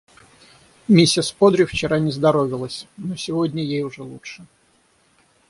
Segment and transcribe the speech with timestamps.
[0.87, 4.43] Миссис Одри вчера не здоровилось, но сегодня ей уже лучше.